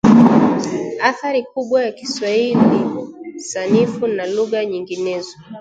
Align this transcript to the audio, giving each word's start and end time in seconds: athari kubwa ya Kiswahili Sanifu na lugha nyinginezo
athari 1.01 1.43
kubwa 1.43 1.83
ya 1.85 1.91
Kiswahili 1.91 2.99
Sanifu 3.37 4.07
na 4.07 4.25
lugha 4.25 4.65
nyinginezo 4.65 5.37